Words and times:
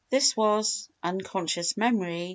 This 0.09 0.35
was 0.35 0.89
Unconscious 1.03 1.77
Memory. 1.77 2.29